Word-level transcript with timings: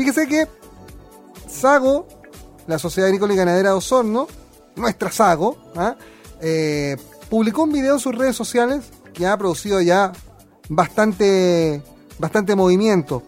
Fíjese 0.00 0.26
que 0.26 0.48
Sago, 1.46 2.08
la 2.66 2.78
Sociedad 2.78 3.08
Agrícola 3.08 3.34
y 3.34 3.36
Ganadera 3.36 3.68
de 3.68 3.74
Osorno, 3.74 4.28
nuestra 4.74 5.12
Sago, 5.12 5.58
¿ah? 5.76 5.94
eh, 6.40 6.96
publicó 7.28 7.64
un 7.64 7.72
video 7.72 7.92
en 7.92 8.00
sus 8.00 8.14
redes 8.14 8.34
sociales 8.34 8.80
que 9.12 9.26
ha 9.26 9.36
producido 9.36 9.78
ya 9.82 10.12
bastante, 10.70 11.82
bastante 12.18 12.56
movimiento. 12.56 13.22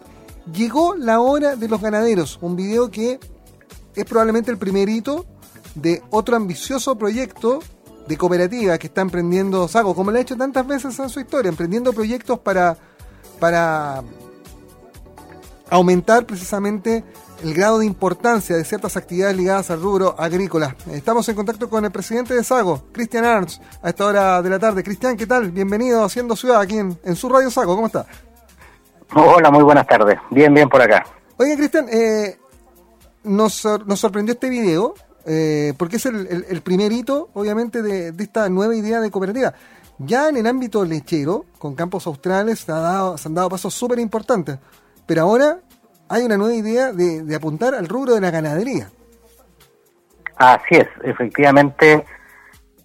Llegó 0.51 0.97
la 0.97 1.21
hora 1.21 1.57
de 1.57 1.69
los 1.69 1.79
ganaderos, 1.79 2.39
un 2.41 2.57
video 2.57 2.91
que 2.91 3.21
es 3.95 4.05
probablemente 4.07 4.51
el 4.51 4.57
primer 4.57 4.89
hito 4.89 5.27
de 5.75 6.03
otro 6.09 6.37
ambicioso 6.37 6.97
proyecto 6.97 7.59
de 8.09 8.17
cooperativa 8.17 8.79
que 8.79 8.87
está 8.87 9.03
emprendiendo 9.03 9.69
Sago, 9.69 9.95
como 9.95 10.11
lo 10.11 10.17
ha 10.17 10.23
hecho 10.23 10.39
tantas 10.39 10.67
veces 10.67 10.99
en 10.99 11.11
su 11.11 11.21
historia, 11.21 11.51
emprendiendo 11.51 11.93
proyectos 11.93 12.39
para, 12.39 12.79
para 13.39 14.03
aumentar 15.71 16.27
precisamente 16.27 17.05
el 17.43 17.55
grado 17.55 17.81
de 17.81 17.87
importancia 17.87 18.57
de 18.57 18.65
ciertas 18.65 18.97
actividades 18.97 19.37
ligadas 19.37 19.71
al 19.71 19.83
rubro 19.83 20.15
agrícola. 20.19 20.77
Estamos 20.93 21.29
en 21.29 21.35
contacto 21.35 21.69
con 21.69 21.85
el 21.85 21.91
presidente 21.91 22.35
de 22.35 22.45
Sago, 22.45 22.85
Cristian 22.93 23.25
Arns, 23.25 23.61
a 23.83 23.89
esta 23.89 24.07
hora 24.07 24.43
de 24.43 24.51
la 24.51 24.59
tarde. 24.59 24.83
Cristian, 24.83 25.17
¿qué 25.17 25.27
tal? 25.27 25.51
Bienvenido 25.51 26.03
a 26.03 26.07
Haciendo 26.07 26.37
Ciudad 26.37 26.61
aquí 26.61 26.77
en, 26.79 27.17
su 27.17 27.29
radio 27.29 27.51
Sago. 27.51 27.75
¿Cómo 27.75 27.87
está? 27.87 28.07
Hola, 29.15 29.51
muy 29.51 29.63
buenas 29.63 29.87
tardes. 29.87 30.19
Bien, 30.31 30.53
bien 30.55 30.69
por 30.69 30.81
acá. 30.81 31.05
Oye, 31.37 31.57
Cristian, 31.57 31.87
eh, 31.91 32.39
nos, 33.25 33.65
nos 33.87 34.01
sorprendió 34.01 34.35
este 34.35 34.49
video 34.49 34.95
eh, 35.25 35.75
porque 35.77 35.97
es 35.97 36.07
el, 36.07 36.63
primer 36.63 36.93
hito, 36.93 37.31
obviamente, 37.35 37.83
de, 37.83 38.13
esta 38.19 38.49
nueva 38.49 38.75
idea 38.75 39.01
de 39.01 39.11
cooperativa. 39.11 39.55
Ya 39.99 40.29
en 40.29 40.37
el 40.37 40.47
ámbito 40.47 40.85
lechero, 40.85 41.45
con 41.59 41.75
campos 41.75 42.07
australes, 42.07 42.61
se, 42.61 42.73
han 42.73 43.35
dado 43.35 43.49
pasos 43.49 43.75
súper 43.75 43.99
importantes, 43.99 44.59
pero 45.13 45.25
ahora 45.25 45.59
hay 46.09 46.23
una 46.23 46.39
nueva 46.39 46.55
idea 46.55 46.91
de, 46.91 47.37
apuntar 47.37 47.75
al 47.75 47.87
rubro 47.87 48.15
de 48.15 48.23
la 48.23 48.31
ganadería. 48.31 48.89
Así 50.37 50.77
es, 50.77 50.89
efectivamente, 51.03 52.07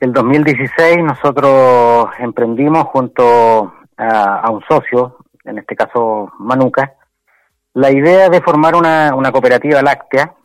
el 0.02 0.12
2016 0.12 1.06
nosotros 1.06 2.10
emprendimos 2.20 2.84
junto 2.88 3.72
a, 3.96 4.52
un 4.52 4.62
socio, 4.68 5.20
en 5.46 5.60
este 5.60 5.78
caso 5.78 6.34
Manuca, 6.38 6.96
la 7.74 7.92
idea 7.92 8.28
de 8.28 8.42
formar 8.42 8.76
una, 8.76 9.16
una 9.16 9.32
cooperativa 9.32 9.82
láctea 9.82 10.36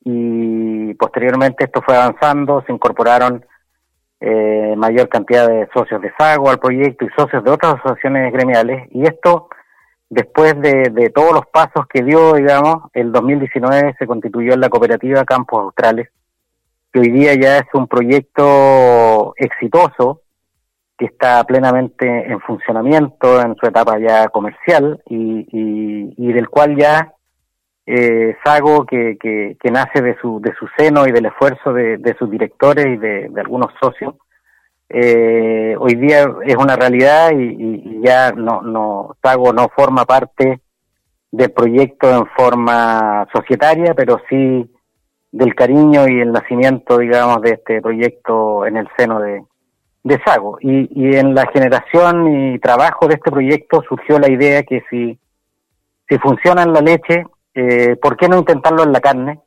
y 0.00 0.92
posteriormente 0.94 1.66
esto 1.66 1.82
fue 1.82 1.94
avanzando, 1.94 2.64
se 2.66 2.72
incorporaron 2.72 3.46
eh, 4.20 4.74
mayor 4.76 5.08
cantidad 5.08 5.46
de 5.46 5.68
socios 5.72 6.02
de 6.02 6.12
Sago 6.18 6.50
al 6.50 6.58
proyecto 6.58 7.04
y 7.04 7.10
socios 7.16 7.44
de 7.44 7.50
otras 7.52 7.74
asociaciones 7.74 8.32
gremiales 8.32 8.88
y 8.90 9.04
esto 9.04 9.48
después 10.08 10.60
de, 10.60 11.10
todos 11.14 11.32
los 11.32 11.46
pasos 11.46 11.86
que 11.88 12.02
dio, 12.02 12.34
digamos, 12.34 12.90
el 12.92 13.12
2019 13.12 13.94
se 13.98 14.06
constituyó 14.06 14.54
en 14.54 14.60
la 14.60 14.68
cooperativa 14.68 15.24
Campos 15.24 15.60
Australes, 15.60 16.08
que 16.92 17.00
hoy 17.00 17.10
día 17.10 17.34
ya 17.34 17.58
es 17.58 17.66
un 17.74 17.86
proyecto 17.86 19.34
exitoso 19.36 20.22
que 20.96 21.06
está 21.06 21.44
plenamente 21.44 22.30
en 22.30 22.40
funcionamiento 22.40 23.40
en 23.40 23.54
su 23.56 23.66
etapa 23.66 23.98
ya 23.98 24.28
comercial 24.28 25.00
y, 25.06 25.46
y 25.50 26.32
del 26.32 26.48
cual 26.48 26.76
ya 26.76 27.14
eh, 27.90 28.36
Sago, 28.44 28.84
que, 28.84 29.16
que, 29.18 29.70
nace 29.70 30.02
de 30.02 30.14
su, 30.20 30.42
de 30.42 30.52
su 30.58 30.68
seno 30.76 31.06
y 31.06 31.10
del 31.10 31.24
esfuerzo 31.24 31.72
de, 31.72 32.16
sus 32.18 32.30
directores 32.30 32.84
y 32.84 32.96
de, 32.98 33.30
algunos 33.38 33.72
socios, 33.80 34.14
eh, 34.90 35.76
hoy 35.78 35.94
día 35.96 36.26
es 36.44 36.56
una 36.56 36.76
realidad 36.76 37.30
y, 37.36 38.00
ya 38.02 38.32
no, 38.32 38.62
no, 38.62 39.16
Sago 39.22 39.52
no 39.52 39.68
forma 39.68 40.04
parte 40.04 40.60
del 41.30 41.50
proyecto 41.50 42.10
en 42.10 42.26
forma 42.28 43.26
societaria, 43.32 43.94
pero 43.94 44.20
sí 44.28 44.70
del 45.30 45.54
cariño 45.54 46.08
y 46.08 46.20
el 46.20 46.32
nacimiento, 46.32 46.98
digamos, 46.98 47.42
de 47.42 47.50
este 47.50 47.82
proyecto 47.82 48.64
en 48.64 48.78
el 48.78 48.88
seno 48.96 49.20
de, 49.20 49.42
de 50.04 50.20
Sago. 50.24 50.58
Y, 50.60 50.88
y 50.90 51.16
en 51.16 51.34
la 51.34 51.46
generación 51.52 52.54
y 52.54 52.58
trabajo 52.58 53.08
de 53.08 53.14
este 53.14 53.30
proyecto 53.30 53.82
surgió 53.88 54.18
la 54.18 54.30
idea 54.30 54.62
que 54.62 54.82
si, 54.88 55.18
si 56.08 56.18
funciona 56.18 56.62
en 56.62 56.72
la 56.72 56.80
leche, 56.80 57.24
eh, 57.54 57.96
¿por 57.96 58.16
qué 58.16 58.28
no 58.28 58.38
intentarlo 58.38 58.84
en 58.84 58.92
la 58.92 59.00
carne? 59.00 59.40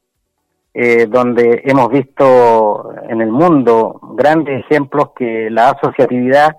Eh, 0.73 1.05
donde 1.07 1.63
hemos 1.65 1.89
visto 1.89 2.93
en 3.09 3.19
el 3.19 3.29
mundo 3.29 3.99
grandes 4.15 4.63
ejemplos 4.63 5.09
que 5.13 5.49
la 5.49 5.71
asociatividad 5.71 6.55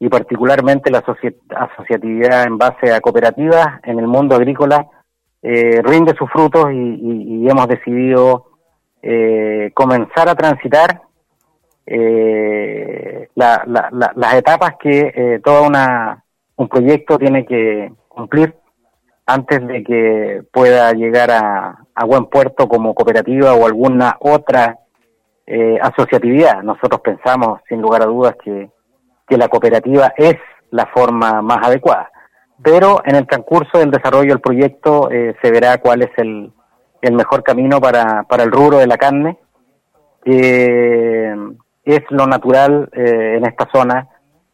y 0.00 0.08
particularmente 0.08 0.90
la 0.90 0.98
asociatividad 0.98 2.42
en 2.42 2.58
base 2.58 2.92
a 2.92 3.00
cooperativas 3.00 3.78
en 3.84 4.00
el 4.00 4.08
mundo 4.08 4.34
agrícola 4.34 4.88
eh, 5.42 5.80
rinde 5.80 6.12
sus 6.16 6.28
frutos 6.32 6.72
y, 6.72 7.46
hemos 7.48 7.68
decidido 7.68 8.46
eh, 9.00 9.70
comenzar 9.74 10.28
a 10.28 10.34
transitar 10.34 11.02
las 13.36 14.34
etapas 14.34 14.74
que 14.80 15.40
todo 15.44 15.68
una, 15.68 16.24
un 16.56 16.68
proyecto 16.68 17.16
tiene 17.16 17.46
que 17.46 17.92
cumplir 18.08 18.56
antes 19.26 19.66
de 19.66 19.84
que 19.84 20.42
pueda 20.52 20.92
llegar 20.92 21.30
a, 21.30 21.78
buen 22.06 22.26
puerto 22.26 22.68
como 22.68 22.94
cooperativa 22.94 23.54
o 23.54 23.66
alguna 23.66 24.16
otra 24.20 24.78
eh, 25.46 25.78
asociatividad. 25.80 26.62
Nosotros 26.62 27.00
pensamos, 27.00 27.60
sin 27.68 27.80
lugar 27.80 28.02
a 28.02 28.06
dudas, 28.06 28.36
que, 28.42 28.70
la 29.28 29.48
cooperativa 29.48 30.12
es 30.18 30.36
la 30.70 30.84
forma 30.84 31.40
más 31.40 31.66
adecuada. 31.66 32.10
Pero 32.62 33.00
en 33.06 33.16
el 33.16 33.26
transcurso 33.26 33.78
del 33.78 33.90
desarrollo 33.90 34.28
del 34.28 34.42
proyecto 34.42 35.10
eh, 35.10 35.34
se 35.40 35.50
verá 35.50 35.78
cuál 35.78 36.02
es 36.02 36.10
el, 36.18 36.52
el 37.00 37.12
mejor 37.14 37.42
camino 37.42 37.80
para, 37.80 38.24
para, 38.24 38.42
el 38.42 38.52
rubro 38.52 38.76
de 38.76 38.86
la 38.86 38.98
carne, 38.98 39.38
que 40.22 41.34
es 41.84 42.02
lo 42.10 42.26
natural 42.26 42.90
eh, 42.92 43.36
en 43.38 43.46
esta 43.46 43.70
zona, 43.72 44.06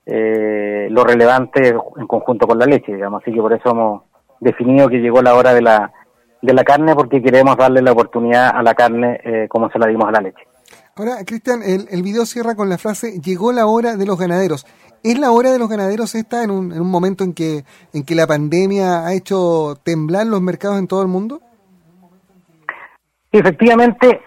lo 0.06 1.02
relevante 1.02 1.68
en 1.68 2.06
conjunto 2.06 2.46
con 2.46 2.58
la 2.60 2.64
leche, 2.64 2.94
digamos. 2.94 3.20
Así 3.20 3.32
que 3.32 3.40
por 3.40 3.52
eso 3.52 3.70
hemos, 3.70 4.02
definido 4.40 4.88
que 4.88 4.98
llegó 4.98 5.22
la 5.22 5.34
hora 5.34 5.54
de 5.54 5.62
la, 5.62 5.92
de 6.42 6.52
la 6.52 6.64
carne 6.64 6.94
porque 6.94 7.22
queremos 7.22 7.56
darle 7.56 7.82
la 7.82 7.92
oportunidad 7.92 8.50
a 8.54 8.62
la 8.62 8.74
carne 8.74 9.20
eh, 9.24 9.46
como 9.48 9.70
se 9.70 9.78
la 9.78 9.86
dimos 9.86 10.08
a 10.08 10.12
la 10.12 10.20
leche. 10.20 10.42
Ahora, 10.96 11.24
Cristian, 11.24 11.62
el, 11.62 11.86
el 11.90 12.02
video 12.02 12.26
cierra 12.26 12.56
con 12.56 12.68
la 12.68 12.76
frase, 12.76 13.20
llegó 13.20 13.52
la 13.52 13.66
hora 13.66 13.96
de 13.96 14.04
los 14.04 14.18
ganaderos. 14.18 14.66
¿Es 15.04 15.16
la 15.18 15.30
hora 15.30 15.52
de 15.52 15.58
los 15.58 15.68
ganaderos 15.68 16.14
esta 16.16 16.42
en 16.42 16.50
un, 16.50 16.72
en 16.72 16.80
un 16.80 16.90
momento 16.90 17.22
en 17.22 17.32
que, 17.32 17.64
en 17.92 18.04
que 18.04 18.16
la 18.16 18.26
pandemia 18.26 19.06
ha 19.06 19.14
hecho 19.14 19.76
temblar 19.84 20.26
los 20.26 20.40
mercados 20.40 20.78
en 20.78 20.88
todo 20.88 21.02
el 21.02 21.08
mundo? 21.08 21.40
Efectivamente, 23.30 24.20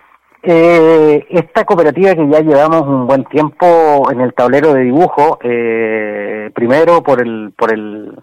eh, 0.44 1.26
esta 1.30 1.66
cooperativa 1.66 2.16
que 2.16 2.30
ya 2.30 2.40
llevamos 2.40 2.84
un 2.84 3.06
buen 3.06 3.26
tiempo 3.26 4.10
en 4.10 4.22
el 4.22 4.34
tablero 4.34 4.74
de 4.74 4.84
dibujo, 4.84 5.40
eh, 5.44 6.52
primero 6.56 7.04
por 7.04 7.22
el, 7.22 7.54
por 7.58 7.74
el 7.74 8.18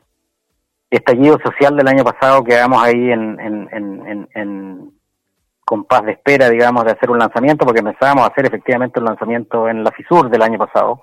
estallido 0.91 1.39
social 1.45 1.77
del 1.77 1.89
año 1.89 2.05
pasado 2.05 2.45
quedamos 2.45 2.83
ahí 2.83 3.11
en, 3.11 3.39
en, 3.41 3.69
en, 3.73 4.29
en, 4.35 4.91
compás 5.65 6.03
de 6.05 6.13
espera, 6.13 6.49
digamos, 6.49 6.85
de 6.85 6.93
hacer 6.93 7.11
un 7.11 7.19
lanzamiento, 7.19 7.67
porque 7.67 7.81
empezábamos 7.81 8.25
a 8.25 8.29
hacer 8.29 8.47
efectivamente 8.47 8.99
un 9.01 9.07
lanzamiento 9.07 9.69
en 9.69 9.85
la 9.85 9.91
FISUR 9.93 10.31
del 10.31 10.43
año 10.43 10.59
pasado. 10.59 11.03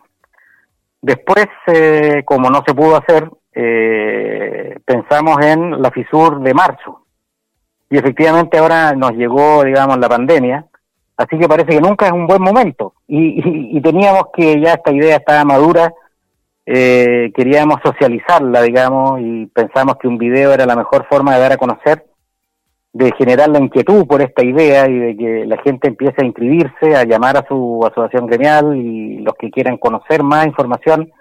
Después, 1.01 1.45
eh, 1.67 2.23
como 2.25 2.49
no 2.49 2.63
se 2.65 2.73
pudo 2.73 2.97
hacer, 2.97 3.29
eh, 3.53 4.79
pensamos 4.83 5.45
en 5.45 5.79
la 5.79 5.91
FISUR 5.91 6.41
de 6.41 6.53
marzo. 6.55 7.05
Y 7.91 7.97
efectivamente 7.97 8.57
ahora 8.57 8.93
nos 8.93 9.11
llegó, 9.11 9.63
digamos, 9.63 9.99
la 9.99 10.09
pandemia, 10.09 10.65
así 11.15 11.37
que 11.37 11.47
parece 11.47 11.69
que 11.69 11.81
nunca 11.81 12.07
es 12.07 12.11
un 12.11 12.25
buen 12.25 12.41
momento. 12.41 12.95
Y, 13.07 13.77
y 13.77 13.81
teníamos 13.81 14.29
que 14.33 14.59
ya 14.59 14.73
esta 14.73 14.91
idea 14.91 15.17
estaba 15.17 15.45
madura 15.45 15.93
eh, 16.65 17.31
queríamos 17.35 17.79
socializarla, 17.83 18.63
digamos, 18.63 19.19
y 19.21 19.45
pensamos 19.47 19.97
que 19.97 20.07
un 20.07 20.17
video 20.17 20.51
era 20.51 20.65
la 20.65 20.75
mejor 20.75 21.05
forma 21.07 21.35
de 21.35 21.41
dar 21.41 21.51
a 21.51 21.57
conocer, 21.57 22.05
de 22.91 23.11
generar 23.17 23.49
la 23.49 23.59
inquietud 23.59 24.07
por 24.07 24.21
esta 24.21 24.43
idea 24.43 24.87
y 24.87 24.97
de 24.97 25.17
que 25.17 25.45
la 25.45 25.57
gente 25.61 25.89
empiece 25.89 26.15
a 26.21 26.25
inscribirse, 26.25 26.95
a 26.95 27.03
llamar 27.03 27.37
a 27.37 27.47
su 27.47 27.85
asociación 27.85 28.25
gremial 28.25 28.75
y 28.75 29.19
los 29.19 29.35
que 29.35 29.51
quieran 29.51 29.77
conocer 29.77 30.23
más 30.23 30.47
información, 30.47 31.11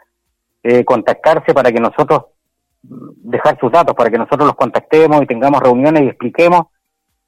eh, 0.62 0.84
contactarse 0.84 1.52
para 1.52 1.70
que 1.72 1.80
nosotros, 1.80 2.26
dejar 2.82 3.58
sus 3.58 3.70
datos, 3.70 3.94
para 3.94 4.10
que 4.10 4.18
nosotros 4.18 4.46
los 4.46 4.56
contactemos 4.56 5.22
y 5.22 5.26
tengamos 5.26 5.60
reuniones 5.60 6.04
y 6.04 6.06
expliquemos 6.06 6.66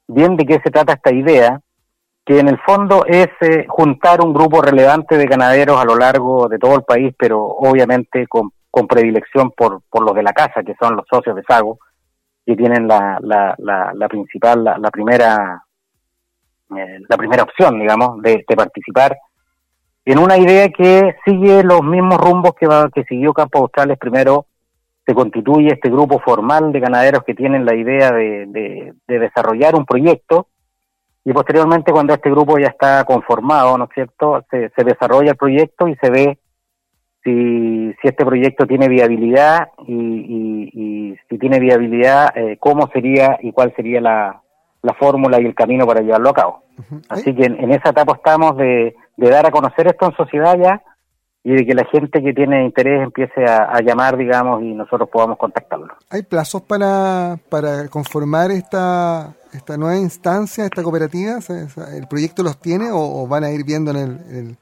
bien 0.07 0.37
de 0.37 0.45
qué 0.45 0.59
se 0.63 0.71
trata 0.71 0.93
esta 0.93 1.13
idea 1.13 1.61
que 2.27 2.39
en 2.39 2.49
el 2.49 2.59
fondo 2.59 3.05
es 3.05 3.29
eh, 3.39 3.65
juntar 3.69 4.19
un 4.19 4.33
grupo 4.33 4.61
relevante 4.61 5.17
de 5.17 5.27
ganaderos 5.27 5.79
a 5.79 5.85
lo 5.85 5.95
largo 5.95 6.49
de 6.49 6.59
todo 6.59 6.75
el 6.75 6.83
país, 6.83 7.15
pero 7.17 7.41
obviamente 7.41 8.27
con, 8.27 8.51
predilección 8.87 9.51
por, 9.51 9.81
por 9.89 10.03
los 10.03 10.13
de 10.13 10.21
la 10.21 10.33
casa, 10.33 10.61
que 10.61 10.75
son 10.79 10.97
los 10.97 11.05
socios 11.09 11.37
de 11.37 11.43
Sago, 11.47 11.79
que 12.45 12.55
tienen 12.55 12.85
la, 12.85 13.17
la, 13.21 13.55
la, 13.57 14.07
principal, 14.09 14.63
la, 14.63 14.91
primera 14.91 15.63
eh, 16.75 16.99
la 17.07 17.17
primera 17.17 17.43
opción, 17.43 17.79
digamos, 17.79 18.21
de, 18.21 18.43
participar 18.55 19.17
en 20.05 20.19
una 20.19 20.37
idea 20.37 20.69
que 20.69 21.15
sigue 21.25 21.63
los 21.63 21.81
mismos 21.81 22.17
rumbos 22.17 22.51
que, 22.59 22.67
que 22.93 23.03
siguió 23.05 23.33
Campos 23.33 23.61
Australes. 23.61 23.97
Primero 23.97 24.47
se 25.05 25.15
constituye 25.15 25.69
este 25.73 25.89
grupo 25.89 26.19
formal 26.19 26.73
de 26.73 26.81
ganaderos 26.81 27.23
que 27.23 27.33
tienen 27.33 27.65
la 27.65 27.73
idea 27.73 28.11
de, 28.11 28.93
desarrollar 29.07 29.75
un 29.75 29.85
proyecto 29.85 30.47
y 31.27 31.33
posteriormente 31.33 31.91
cuando 31.91 32.13
este 32.13 32.31
grupo 32.31 32.57
ya 32.57 32.67
está 32.67 33.03
conformado, 33.03 33.77
¿no 33.77 33.83
es 33.83 33.89
cierto?, 33.93 34.45
se, 34.49 34.71
desarrolla 34.85 35.31
el 35.31 35.35
proyecto 35.35 35.89
y 35.89 35.95
se 35.97 36.09
ve 36.09 36.39
si, 37.21 37.93
si 38.01 38.07
este 38.07 38.25
proyecto 38.25 38.65
tiene 38.65 38.87
viabilidad 38.87 39.67
y, 39.85 41.17
si 41.29 41.37
tiene 41.37 41.59
viabilidad, 41.59 42.31
eh, 42.33 42.55
cómo 42.61 42.87
sería 42.93 43.37
y 43.41 43.51
cuál 43.51 43.73
sería 43.75 43.99
la, 43.99 44.41
fórmula 44.97 45.41
y 45.41 45.45
el 45.45 45.53
camino 45.53 45.85
para 45.85 45.99
llevarlo 45.99 46.29
a 46.29 46.33
cabo. 46.33 46.63
Así 47.09 47.35
que 47.35 47.43
en, 47.43 47.73
esa 47.73 47.89
etapa 47.89 48.13
estamos 48.15 48.55
de, 48.55 48.95
de 49.17 49.29
dar 49.29 49.45
a 49.45 49.51
conocer 49.51 49.87
esto 49.87 50.05
en 50.05 50.15
sociedad 50.15 50.57
ya 50.57 50.81
y 51.43 51.55
de 51.55 51.65
que 51.65 51.73
la 51.73 51.85
gente 51.85 52.21
que 52.21 52.33
tiene 52.33 52.65
interés 52.65 53.01
empiece 53.03 53.45
a, 53.45 53.79
llamar, 53.81 54.17
digamos, 54.17 54.61
y 54.61 54.73
nosotros 54.73 55.07
podamos 55.09 55.37
contactarlo. 55.37 55.93
¿Hay 56.09 56.23
plazos 56.23 56.61
para, 56.61 57.37
para 57.49 57.87
conformar 57.87 58.51
esta, 58.51 59.33
esta 59.57 59.77
nueva 59.77 59.97
instancia, 59.97 60.65
esta 60.65 60.83
cooperativa? 60.83 61.39
¿El 61.95 62.07
proyecto 62.07 62.43
los 62.43 62.59
tiene 62.59 62.89
o, 62.91 63.27
van 63.27 63.43
a 63.43 63.51
ir 63.51 63.65
viendo 63.65 63.91
en 63.91 63.97
el, 63.97 64.57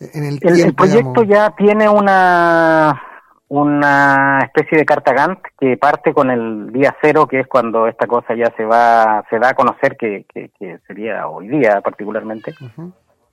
en 0.00 0.24
el, 0.24 0.40
tiempo? 0.40 0.64
El, 0.64 0.74
proyecto 0.74 1.22
ya 1.24 1.50
tiene 1.56 1.88
una 1.88 3.02
una 3.48 4.40
especie 4.42 4.78
de 4.78 4.84
carta 4.84 5.12
Gantt 5.12 5.40
que 5.58 5.76
parte 5.76 6.12
con 6.12 6.30
el 6.30 6.72
día 6.72 6.96
cero, 7.00 7.26
que 7.26 7.40
es 7.40 7.46
cuando 7.46 7.86
esta 7.86 8.06
cosa 8.06 8.34
ya 8.34 8.52
se 8.56 8.64
va 8.64 9.24
se 9.30 9.38
da 9.38 9.50
a 9.50 9.54
conocer, 9.54 9.96
que, 9.96 10.24
que, 10.32 10.78
sería 10.86 11.28
hoy 11.28 11.48
día 11.48 11.80
particularmente. 11.80 12.54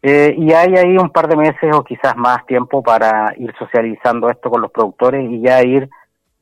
Eh, 0.02 0.36
y 0.38 0.52
hay 0.52 0.76
ahí 0.76 0.98
un 0.98 1.10
par 1.10 1.28
de 1.28 1.38
meses 1.38 1.74
o 1.74 1.84
quizás 1.84 2.16
más 2.18 2.46
tiempo 2.46 2.84
para 2.84 3.34
ir 3.38 3.54
socializando 3.58 4.30
esto 4.30 4.50
con 4.50 4.62
los 4.62 4.72
productores 4.72 5.32
y 5.32 5.42
ya 5.42 5.64
ir 5.64 5.90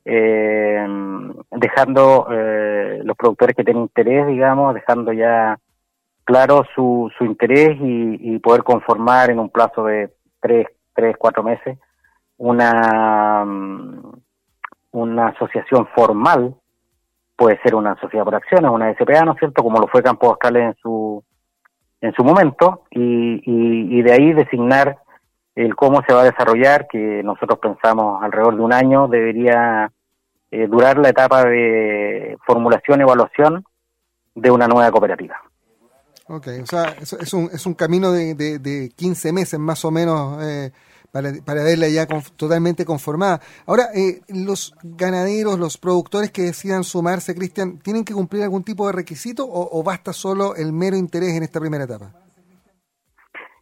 eh, 0.06 0.88
dejando 1.52 2.28
eh, 2.32 3.02
los 3.04 3.16
productores 3.16 3.56
que 3.56 3.64
tienen 3.64 3.84
interés, 3.84 4.28
digamos, 4.28 4.74
dejando 4.74 5.14
ya 5.14 5.58
claro 6.24 6.64
su, 6.76 7.12
su 7.18 7.26
interés 7.26 7.78
y, 7.80 8.40
poder 8.40 8.64
conformar 8.64 9.30
en 9.30 9.40
un 9.40 9.50
plazo 9.50 9.84
de 9.86 10.12
tres, 10.40 10.68
tres, 10.94 11.16
cuatro 11.18 11.44
meses 11.44 11.78
una, 12.38 13.46
mm, 13.46 14.14
una 14.94 15.28
asociación 15.28 15.88
formal, 15.96 16.56
puede 17.36 17.60
ser 17.62 17.76
una 17.76 17.96
sociedad 18.00 18.26
por 18.26 18.36
acciones, 18.36 18.72
una 18.72 18.92
SPA, 18.94 19.24
¿no 19.26 19.34
es 19.34 19.40
cierto? 19.40 19.62
Como 19.64 19.80
lo 19.80 19.88
fue 19.88 20.02
Campo 20.02 20.30
Oscales 20.30 20.64
en 20.64 20.76
su 20.82 21.24
en 22.02 22.14
su 22.14 22.24
momento 22.24 22.84
y, 22.90 23.42
y, 23.46 24.02
de 24.02 24.12
ahí 24.12 24.34
designar 24.34 24.98
el 25.56 25.76
cómo 25.76 26.02
se 26.08 26.14
va 26.14 26.22
a 26.22 26.26
desarrollar, 26.26 26.88
que 26.88 27.22
nosotros 27.24 27.60
pensamos 27.60 28.24
alrededor 28.24 28.56
de 28.56 28.62
un 28.62 28.74
año 28.74 29.08
debería 29.08 29.92
eh, 30.50 30.68
durar 30.68 30.98
la 30.98 31.10
etapa 31.10 31.46
de 31.46 32.38
formulación, 32.46 33.02
evaluación 33.02 33.64
de 34.36 34.52
una 34.52 34.68
nueva 34.68 34.92
cooperativa. 34.92 35.36
Ok, 36.28 36.48
o 36.64 36.66
sea, 36.66 36.96
es, 37.00 37.34
un, 37.34 37.50
es 37.52 37.66
un 37.66 37.74
camino 37.74 38.12
de, 38.12 38.36
de, 38.36 38.60
de 38.60 38.90
15 38.96 39.34
meses 39.34 39.60
más 39.60 39.84
o 39.84 39.92
menos 39.92 40.42
eh, 40.42 40.72
para, 41.12 41.34
para 41.44 41.64
verla 41.64 41.90
ya 41.90 42.08
totalmente 42.08 42.86
conformada. 42.86 43.42
Ahora, 43.66 43.90
eh, 43.94 44.22
los 44.30 44.74
ganaderos, 44.82 45.60
los 45.60 45.78
productores 45.78 46.32
que 46.32 46.44
decidan 46.44 46.84
sumarse, 46.84 47.36
Cristian, 47.36 47.80
¿tienen 47.80 48.06
que 48.06 48.14
cumplir 48.14 48.44
algún 48.44 48.64
tipo 48.64 48.88
de 48.88 48.94
requisito 48.94 49.46
o, 49.48 49.84
basta 49.84 50.14
solo 50.14 50.56
el 50.56 50.72
mero 50.72 50.96
interés 50.96 51.34
en 51.34 51.44
esta 51.44 51.60
primera 51.60 51.84
etapa? 51.84 52.14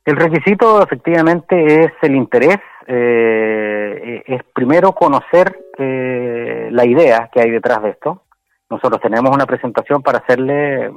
El 0.10 0.16
requisito 0.16 0.82
efectivamente 0.82 1.84
es 1.84 1.92
el 2.02 2.16
interés, 2.16 2.58
eh, 2.88 4.24
es 4.26 4.44
primero 4.56 4.94
conocer 4.94 5.56
eh, 5.78 6.70
la 6.72 6.84
idea 6.84 7.30
que 7.32 7.40
hay 7.40 7.52
detrás 7.52 7.84
de 7.84 7.92
esto. 7.92 8.24
Nosotros 8.72 9.00
tenemos 9.02 9.30
una 9.32 9.46
presentación 9.46 10.02
para 10.02 10.18
hacerle 10.18 10.90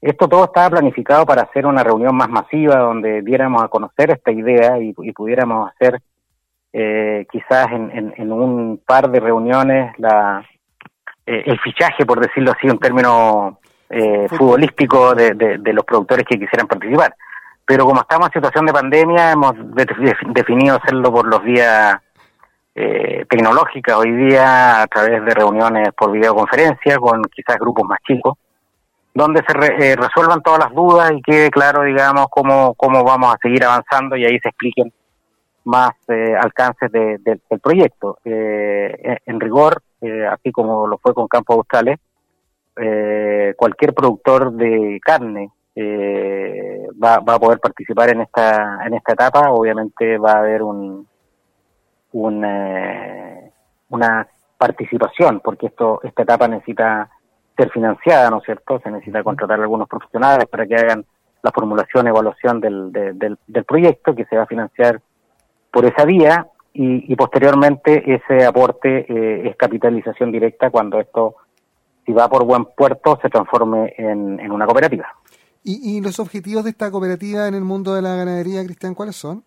esto 0.00 0.28
todo 0.28 0.44
estaba 0.44 0.70
planificado 0.70 1.26
para 1.26 1.42
hacer 1.42 1.66
una 1.66 1.82
reunión 1.82 2.14
más 2.14 2.28
masiva 2.28 2.76
donde 2.76 3.22
diéramos 3.22 3.60
a 3.60 3.66
conocer 3.66 4.12
esta 4.12 4.30
idea 4.30 4.78
y, 4.78 4.92
pudiéramos 4.92 5.72
hacer 5.72 6.00
eh, 6.72 7.26
quizás 7.32 7.66
en, 7.72 8.32
un 8.32 8.80
par 8.86 9.10
de 9.10 9.18
reuniones 9.18 9.98
la, 9.98 10.46
eh, 11.26 11.42
el 11.46 11.58
fichaje, 11.58 12.06
por 12.06 12.20
decirlo 12.20 12.52
así, 12.52 12.70
un 12.70 12.78
término 12.78 13.58
eh, 13.90 14.28
futbolístico 14.28 15.14
de, 15.16 15.72
los 15.72 15.84
productores 15.84 16.24
que 16.24 16.38
quisieran 16.38 16.68
participar. 16.68 17.14
Pero 17.68 17.84
como 17.84 18.00
estamos 18.00 18.28
en 18.28 18.32
situación 18.32 18.64
de 18.64 18.72
pandemia, 18.72 19.32
hemos 19.32 19.52
definido 20.32 20.76
hacerlo 20.76 21.12
por 21.12 21.26
los 21.26 21.44
días 21.44 21.98
eh, 22.74 23.26
tecnológicas 23.28 23.94
hoy 23.94 24.10
día 24.10 24.80
a 24.80 24.86
través 24.86 25.22
de 25.22 25.34
reuniones 25.34 25.90
por 25.94 26.10
videoconferencia 26.10 26.96
con 26.96 27.22
quizás 27.24 27.58
grupos 27.58 27.86
más 27.86 27.98
chicos 28.06 28.38
donde 29.18 29.42
se 29.46 29.52
eh, 29.52 29.96
resuelvan 29.96 30.42
todas 30.42 30.60
las 30.60 30.72
dudas 30.72 31.10
y 31.12 31.20
quede 31.20 31.50
claro, 31.50 31.82
digamos, 31.82 32.28
cómo, 32.30 32.74
cómo 32.74 33.02
vamos 33.04 33.34
a 33.34 33.38
seguir 33.42 33.64
avanzando 33.64 34.16
y 34.16 34.24
ahí 34.24 34.38
se 34.38 34.48
expliquen 34.48 34.92
más 35.64 35.90
eh, 36.08 36.36
alcances 36.40 36.90
del 36.90 37.60
proyecto. 37.60 38.18
Eh, 38.24 39.18
en 39.26 39.40
rigor, 39.40 39.82
así 40.30 40.52
como 40.52 40.86
lo 40.86 40.96
fue 40.98 41.12
con 41.12 41.28
Campos 41.28 41.56
Australes, 41.56 41.98
cualquier 43.56 43.92
productor 43.92 44.52
de 44.52 45.00
carne 45.04 45.50
va, 45.82 47.20
va 47.20 47.34
a 47.34 47.38
poder 47.38 47.60
participar 47.60 48.10
en 48.10 48.22
esta, 48.22 48.80
en 48.86 48.94
esta 48.94 49.12
etapa. 49.12 49.50
Obviamente 49.50 50.18
va 50.18 50.32
a 50.32 50.38
haber 50.38 50.62
un, 50.62 51.06
un 52.12 52.44
una 53.90 54.28
participación, 54.56 55.40
porque 55.40 55.66
esto 55.66 56.00
esta 56.02 56.22
etapa 56.22 56.48
necesita 56.48 57.08
ser 57.56 57.70
financiada, 57.70 58.30
¿no 58.30 58.38
es 58.38 58.44
cierto? 58.44 58.80
Se 58.80 58.90
necesita 58.90 59.22
contratar 59.22 59.58
a 59.58 59.62
algunos 59.62 59.88
profesionales 59.88 60.46
para 60.46 60.66
que 60.66 60.76
hagan 60.76 61.04
la 61.42 61.52
formulación, 61.52 62.06
evaluación 62.06 62.60
del, 62.60 62.92
del, 62.92 63.64
proyecto 63.64 64.14
que 64.14 64.24
se 64.24 64.36
va 64.36 64.42
a 64.42 64.46
financiar 64.46 65.00
por 65.70 65.84
esa 65.84 66.04
vía 66.04 66.46
y, 66.72 67.14
posteriormente 67.16 68.14
ese 68.14 68.44
aporte 68.44 69.06
eh, 69.08 69.48
es 69.48 69.56
capitalización 69.56 70.30
directa 70.30 70.70
cuando 70.70 71.00
esto, 71.00 71.36
si 72.06 72.12
va 72.12 72.28
por 72.28 72.44
buen 72.44 72.66
puerto, 72.66 73.18
se 73.20 73.28
transforme 73.28 73.94
en, 73.98 74.50
una 74.50 74.64
cooperativa. 74.64 75.08
¿Y, 75.70 75.98
¿Y, 75.98 76.00
los 76.00 76.18
objetivos 76.18 76.64
de 76.64 76.70
esta 76.70 76.90
cooperativa 76.90 77.46
en 77.46 77.52
el 77.52 77.60
mundo 77.62 77.94
de 77.94 78.00
la 78.00 78.14
ganadería, 78.16 78.64
Cristian, 78.64 78.94
cuáles 78.94 79.16
son? 79.16 79.44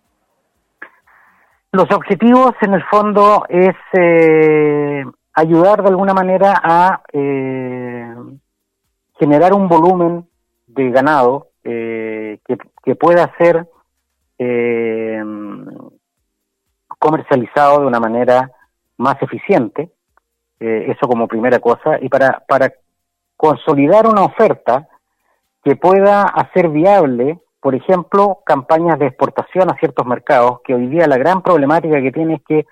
Los 1.72 1.90
objetivos, 1.92 2.54
en 2.62 2.76
el 2.76 2.84
fondo, 2.92 3.44
es 3.50 3.76
eh, 3.94 5.04
ayudar 5.34 5.82
de 5.82 5.90
alguna 5.90 6.14
manera 6.14 6.62
a 6.64 7.02
eh, 7.12 8.14
generar 9.18 9.56
un 9.56 9.68
volumen 9.68 10.30
de 10.68 10.92
ganado 10.92 11.48
eh, 11.64 12.38
que, 12.84 12.96
pueda 12.96 13.34
ser 13.40 13.68
eh, 14.38 15.24
comercializado 17.00 17.80
de 17.80 17.88
una 17.88 18.00
manera 18.00 18.52
más 18.98 19.20
eficiente, 19.24 19.90
eso 20.60 21.08
como 21.08 21.28
primera 21.28 21.58
cosa, 21.58 21.98
y 22.00 22.10
para, 22.10 22.44
para 22.48 22.72
consolidar 23.36 24.06
una 24.06 24.22
oferta 24.22 24.88
que 25.64 25.76
pueda 25.76 26.24
hacer 26.24 26.70
viable, 26.70 27.40
por 27.60 27.76
ejemplo, 27.76 28.40
campañas 28.46 28.98
de 29.00 29.08
exportación 29.08 29.70
a 29.70 29.78
ciertos 29.78 30.06
mercados, 30.06 30.62
que 30.64 30.74
hoy 30.74 30.88
día 30.88 31.08
la 31.08 31.18
gran 31.18 31.42
problemática 31.42 32.02
que 32.02 32.12
tiene 32.12 32.36
es 32.36 32.42
que 32.48 32.66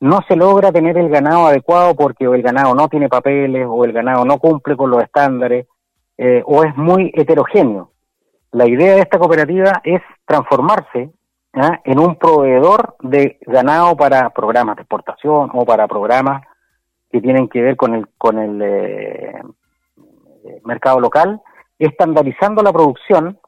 no 0.00 0.20
se 0.28 0.36
logra 0.36 0.70
tener 0.70 0.98
el 0.98 1.08
ganado 1.08 1.46
adecuado 1.46 1.94
porque 1.94 2.28
o 2.28 2.34
el 2.34 2.42
ganado 2.42 2.74
no 2.74 2.88
tiene 2.88 3.08
papeles 3.08 3.66
o 3.68 3.84
el 3.84 3.92
ganado 3.92 4.24
no 4.24 4.38
cumple 4.38 4.76
con 4.76 4.90
los 4.90 5.02
estándares 5.02 5.66
eh, 6.18 6.42
o 6.44 6.64
es 6.64 6.76
muy 6.76 7.10
heterogéneo. 7.14 7.90
La 8.52 8.68
idea 8.68 8.94
de 8.94 9.00
esta 9.00 9.18
cooperativa 9.18 9.80
es 9.82 10.00
transformarse 10.26 11.10
en 11.84 11.98
un 11.98 12.16
proveedor 12.16 12.96
de 13.00 13.38
ganado 13.46 13.96
para 13.96 14.30
programas 14.30 14.76
de 14.76 14.82
exportación 14.82 15.50
o 15.54 15.64
para 15.64 15.86
programas 15.86 16.42
que 17.10 17.20
tienen 17.20 17.48
que 17.48 17.62
ver 17.62 17.76
con 17.76 17.94
el 17.94 18.08
con 18.18 18.38
el 18.38 18.60
eh, 18.60 19.40
mercado 20.64 21.00
local, 21.00 21.40
estandarizando 21.78 22.62
la 22.62 22.72
producción, 22.72 23.38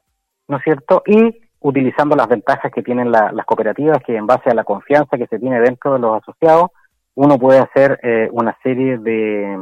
¿no 0.47 0.57
es 0.57 0.63
cierto? 0.63 1.03
Y 1.05 1.41
utilizando 1.59 2.15
las 2.15 2.27
ventajas 2.27 2.71
que 2.71 2.83
tienen 2.83 3.11
las 3.11 3.45
cooperativas, 3.45 4.03
que 4.05 4.15
en 4.15 4.27
base 4.27 4.49
a 4.49 4.53
la 4.53 4.63
confianza 4.63 5.17
que 5.17 5.27
se 5.27 5.39
tiene 5.39 5.59
dentro 5.59 5.93
de 5.93 5.99
los 5.99 6.21
asociados, 6.21 6.71
uno 7.15 7.37
puede 7.39 7.59
hacer 7.59 7.99
eh, 8.03 8.29
una 8.31 8.55
serie 8.61 8.99
de, 8.99 9.57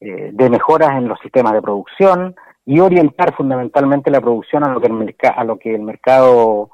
eh, 0.00 0.30
de 0.32 0.50
mejoras 0.50 0.92
en 0.92 1.08
los 1.08 1.18
sistemas 1.20 1.54
de 1.54 1.62
producción 1.62 2.36
y 2.64 2.78
orientar 2.78 3.34
fundamentalmente 3.34 4.10
la 4.10 4.20
producción 4.20 4.64
a 4.64 4.72
lo 4.72 4.80
que 4.80 4.86
el, 4.86 5.16
a 5.36 5.44
lo 5.44 5.58
que 5.58 5.74
el 5.74 5.82
mercado 5.82 6.70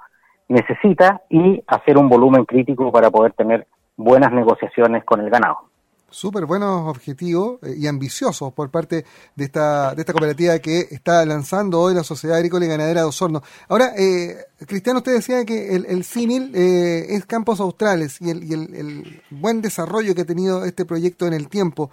necesita 0.49 1.23
y 1.31 1.63
hacer 1.67 1.97
un 1.97 2.09
volumen 2.09 2.45
crítico 2.45 2.93
para 2.93 3.11
poder 3.11 3.33
tener 3.33 3.67
buenas 3.97 4.33
negociaciones 4.33 5.05
con 5.05 5.21
el 5.21 5.31
ganado. 5.31 5.70
Súper 6.11 6.45
buenos 6.47 6.89
objetivos 6.89 7.59
eh, 7.63 7.75
y 7.77 7.87
ambiciosos 7.87 8.53
por 8.53 8.71
parte 8.71 9.05
de 9.35 9.45
esta, 9.45 9.95
de 9.95 10.03
esta 10.03 10.13
cooperativa 10.13 10.59
que 10.59 10.81
está 10.91 11.25
lanzando 11.25 11.81
hoy 11.81 11.95
la 11.95 12.05
Sociedad 12.05 12.37
Agrícola 12.37 12.67
y 12.67 12.69
Ganadera 12.69 13.03
de 13.03 13.07
Osorno. 13.07 13.43
Ahora, 13.69 13.93
eh, 13.97 14.37
Cristiano, 14.67 14.99
usted 14.99 15.15
decía 15.15 15.45
que 15.45 15.75
el, 15.75 15.87
el 15.87 16.05
símil 16.05 16.53
eh, 16.55 17.07
es 17.11 17.25
Campos 17.27 17.61
Australes 17.61 18.21
y, 18.21 18.31
el, 18.31 18.45
y 18.45 18.53
el, 18.53 19.23
buen 19.31 19.63
desarrollo 19.63 20.15
que 20.15 20.23
ha 20.23 20.27
tenido 20.27 20.65
este 20.65 20.85
proyecto 20.85 21.27
en 21.27 21.33
el 21.33 21.49
tiempo. 21.49 21.91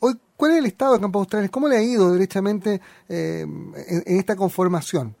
hoy, 0.00 0.14
¿Cuál 0.36 0.52
es 0.52 0.58
el 0.58 0.66
estado 0.66 0.94
de 0.94 1.00
Campos 1.00 1.20
Australes? 1.20 1.50
¿Cómo 1.50 1.68
le 1.68 1.76
ha 1.76 1.82
ido 1.82 2.12
derechamente 2.12 2.80
en, 3.08 3.72
en 3.76 4.18
esta 4.18 4.34
conformación? 4.34 5.14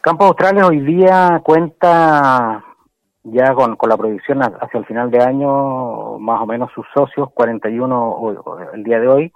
Campos 0.00 0.28
Australes 0.28 0.64
hoy 0.64 0.80
día 0.80 1.42
cuenta 1.44 2.64
ya 3.32 3.54
con, 3.54 3.76
con 3.76 3.88
la 3.88 3.96
proyección 3.96 4.42
hacia 4.42 4.78
el 4.78 4.86
final 4.86 5.10
de 5.10 5.22
año, 5.22 6.18
más 6.18 6.40
o 6.40 6.46
menos 6.46 6.70
sus 6.74 6.86
socios, 6.94 7.28
41 7.32 8.70
el 8.74 8.84
día 8.84 9.00
de 9.00 9.08
hoy, 9.08 9.32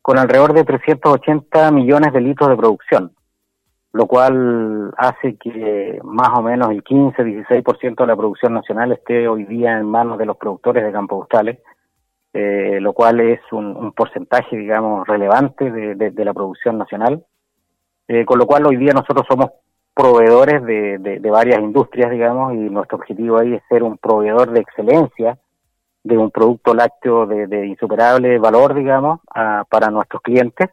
con 0.00 0.18
alrededor 0.18 0.52
de 0.52 0.64
380 0.64 1.70
millones 1.70 2.12
de 2.12 2.20
litros 2.20 2.50
de 2.50 2.56
producción, 2.56 3.12
lo 3.92 4.06
cual 4.06 4.92
hace 4.96 5.36
que 5.36 6.00
más 6.02 6.30
o 6.36 6.42
menos 6.42 6.70
el 6.70 6.82
15-16% 6.82 7.96
de 7.96 8.06
la 8.06 8.16
producción 8.16 8.54
nacional 8.54 8.92
esté 8.92 9.28
hoy 9.28 9.44
día 9.44 9.78
en 9.78 9.86
manos 9.86 10.18
de 10.18 10.26
los 10.26 10.36
productores 10.36 10.84
de 10.84 10.92
Campos 10.92 11.20
Australes, 11.20 11.58
eh, 12.34 12.78
lo 12.80 12.94
cual 12.94 13.20
es 13.20 13.40
un, 13.52 13.92
porcentaje, 13.92 14.56
digamos, 14.56 15.06
relevante 15.06 15.70
de, 15.70 15.94
de, 15.94 16.24
la 16.24 16.32
producción 16.32 16.78
nacional, 16.78 17.24
eh, 18.08 18.24
con 18.24 18.38
lo 18.38 18.46
cual 18.46 18.66
hoy 18.66 18.76
día 18.76 18.92
nosotros 18.92 19.26
somos 19.28 19.50
proveedores 19.94 20.64
de, 20.64 20.98
de, 20.98 21.30
varias 21.30 21.60
industrias, 21.60 22.10
digamos, 22.10 22.54
y 22.54 22.56
nuestro 22.56 22.98
objetivo 22.98 23.38
ahí 23.38 23.54
es 23.54 23.62
ser 23.68 23.82
un 23.82 23.98
proveedor 23.98 24.50
de 24.50 24.60
excelencia 24.60 25.38
de 26.04 26.18
un 26.18 26.30
producto 26.30 26.74
lácteo 26.74 27.26
de, 27.26 27.66
insuperable 27.66 28.38
valor, 28.38 28.74
digamos, 28.74 29.20
para 29.68 29.90
nuestros 29.90 30.22
clientes. 30.22 30.70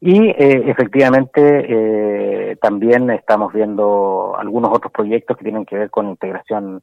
Y 0.00 0.30
eh, 0.30 0.64
efectivamente 0.66 1.40
eh, 1.40 2.56
también 2.56 3.08
estamos 3.10 3.52
viendo 3.52 4.34
algunos 4.36 4.72
otros 4.72 4.92
proyectos 4.92 5.36
que 5.36 5.44
tienen 5.44 5.64
que 5.64 5.78
ver 5.78 5.90
con 5.90 6.08
integración 6.08 6.82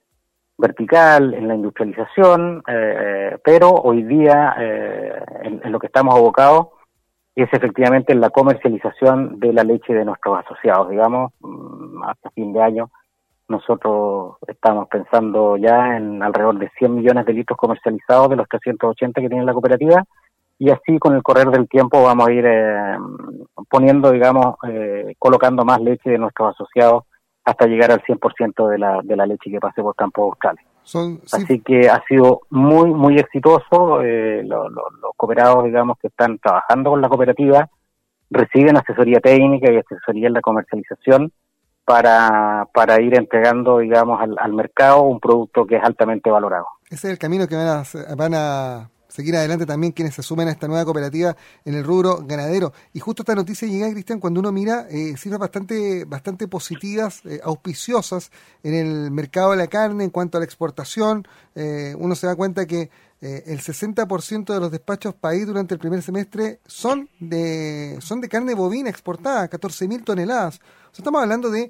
vertical 0.57 1.33
en 1.33 1.47
la 1.47 1.55
industrialización, 1.55 2.63
eh, 2.67 3.37
pero 3.43 3.71
hoy 3.71 4.03
día 4.03 4.55
en, 5.43 5.71
lo 5.71 5.79
que 5.79 5.87
estamos 5.87 6.15
abocados 6.15 6.67
es 7.43 7.53
efectivamente 7.53 8.13
la 8.15 8.29
comercialización 8.29 9.39
de 9.39 9.53
la 9.53 9.63
leche 9.63 9.93
de 9.93 10.05
nuestros 10.05 10.39
asociados, 10.39 10.89
digamos, 10.89 11.31
mm, 11.39 12.03
hasta 12.03 12.29
fin 12.31 12.53
de 12.53 12.61
año. 12.61 12.89
Nosotros 13.47 14.37
estamos 14.47 14.87
pensando 14.89 15.57
ya 15.57 15.97
en 15.97 16.21
alrededor 16.21 16.59
de 16.59 16.69
100 16.77 16.95
millones 16.95 17.25
de 17.25 17.33
litros 17.33 17.57
comercializados 17.57 18.29
de 18.29 18.35
los 18.35 18.47
380 18.47 19.21
que 19.21 19.29
tiene 19.29 19.45
la 19.45 19.53
cooperativa 19.53 20.03
y 20.59 20.69
así 20.69 20.99
con 20.99 21.15
el 21.15 21.23
correr 21.23 21.47
del 21.47 21.67
tiempo 21.67 22.03
vamos 22.03 22.27
a 22.27 22.31
ir 22.31 22.45
eh, 22.45 22.97
poniendo, 23.69 24.11
digamos, 24.11 24.55
eh, 24.67 25.15
colocando 25.17 25.63
más 25.63 25.79
leche 25.81 26.11
de 26.11 26.17
nuestros 26.17 26.53
asociados 26.53 27.05
hasta 27.45 27.65
llegar 27.65 27.91
al 27.91 28.03
100% 28.03 28.67
de 28.67 28.77
la, 28.77 29.01
de 29.03 29.15
la 29.15 29.25
leche 29.25 29.49
que 29.49 29.59
pase 29.59 29.81
por 29.81 29.95
Campo 29.95 30.25
Australes. 30.25 30.63
Así 31.31 31.59
que 31.61 31.89
ha 31.89 32.01
sido 32.07 32.41
muy, 32.49 32.91
muy 32.91 33.17
exitoso. 33.17 34.01
Eh, 34.01 34.43
los 34.43 34.71
cooperados, 35.15 35.65
digamos, 35.65 35.97
que 35.99 36.07
están 36.07 36.39
trabajando 36.39 36.91
con 36.91 37.01
la 37.01 37.09
cooperativa, 37.09 37.69
reciben 38.29 38.77
asesoría 38.77 39.19
técnica 39.19 39.71
y 39.71 39.77
asesoría 39.77 40.27
en 40.27 40.33
la 40.33 40.41
comercialización 40.41 41.31
para, 41.85 42.67
para 42.73 43.01
ir 43.01 43.17
entregando, 43.17 43.79
digamos, 43.79 44.21
al, 44.21 44.35
al 44.39 44.53
mercado 44.53 45.01
un 45.01 45.19
producto 45.19 45.65
que 45.65 45.77
es 45.77 45.83
altamente 45.83 46.29
valorado. 46.29 46.65
Ese 46.89 47.07
es 47.07 47.13
el 47.13 47.19
camino 47.19 47.47
que 47.47 47.55
van 47.55 47.67
a, 47.67 47.83
van 48.15 48.33
a 48.35 48.89
seguir 49.09 49.35
adelante 49.35 49.65
también 49.65 49.91
quienes 49.91 50.13
se 50.13 50.23
sumen 50.23 50.47
a 50.47 50.51
esta 50.51 50.67
nueva 50.67 50.85
cooperativa 50.85 51.35
en 51.65 51.73
el 51.73 51.83
rubro 51.83 52.23
ganadero. 52.25 52.71
Y 52.93 52.99
justo 52.99 53.23
esta 53.23 53.35
noticia 53.35 53.67
llega, 53.67 53.91
Cristian, 53.91 54.19
cuando 54.19 54.39
uno 54.39 54.51
mira 54.51 54.87
eh, 54.89 55.15
cifras 55.17 55.39
bastante, 55.39 56.05
bastante 56.05 56.47
positivas, 56.47 57.25
eh, 57.25 57.41
auspiciosas 57.43 58.31
en 58.63 58.75
el 58.75 59.11
mercado 59.11 59.51
de 59.51 59.57
la 59.57 59.67
carne 59.67 60.05
en 60.05 60.09
cuanto 60.11 60.37
a 60.37 60.39
la 60.39 60.45
exportación. 60.45 61.27
Eh, 61.55 61.95
uno 61.97 62.15
se 62.15 62.27
da 62.27 62.35
cuenta 62.35 62.65
que 62.65 62.89
el 63.21 63.59
60% 63.59 64.53
de 64.53 64.59
los 64.61 64.71
despachos 64.71 65.13
país 65.13 65.45
durante 65.45 65.73
el 65.73 65.79
primer 65.81 66.01
semestre 66.01 66.61
son 66.65 67.09
de, 67.19 67.97
son 67.99 68.21
de 68.21 68.29
carne 68.29 68.53
bovina 68.53 68.89
exportada, 68.89 69.49
14.000 69.49 70.05
toneladas. 70.05 70.55
O 70.55 70.95
sea, 70.95 70.99
estamos 70.99 71.21
hablando 71.21 71.49
de 71.49 71.69